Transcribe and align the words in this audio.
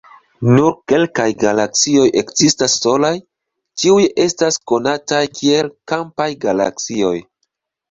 Nur 0.51 0.69
kelkaj 0.91 1.25
galaksioj 1.43 2.05
ekzistas 2.21 2.79
solaj; 2.87 3.13
tiuj 3.83 4.01
estas 4.25 4.59
konataj 4.73 5.23
kiel 5.39 5.73
"kampaj 5.95 6.31
galaksioj". 6.49 7.17